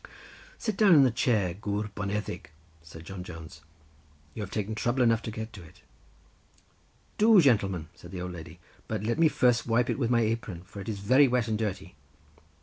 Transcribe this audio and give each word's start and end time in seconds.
"Sit 0.57 0.77
down 0.77 0.95
in 0.95 1.03
the 1.03 1.11
chair, 1.11 1.53
Gwr 1.53 1.91
Boneddig," 1.93 2.49
said 2.81 3.05
John 3.05 3.23
Jones, 3.23 3.61
"you 4.33 4.41
have 4.41 4.49
taken 4.49 4.73
trouble 4.73 5.03
enough 5.03 5.21
to 5.21 5.29
get 5.29 5.53
to 5.53 5.61
it." 5.61 5.83
"Do, 7.19 7.39
gentleman," 7.39 7.87
said 7.93 8.09
the 8.09 8.21
old 8.23 8.31
lady; 8.33 8.59
"but 8.87 9.05
first 9.31 9.67
let 9.67 9.67
me 9.69 9.71
wipe 9.71 9.89
it 9.91 9.99
with 9.99 10.09
my 10.09 10.21
apron, 10.21 10.63
for 10.63 10.81
it 10.81 10.89
is 10.89 10.97
very 11.01 11.27
wet 11.27 11.47
and 11.47 11.59
dirty." 11.59 11.93